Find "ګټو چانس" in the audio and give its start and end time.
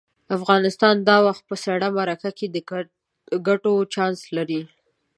3.47-4.19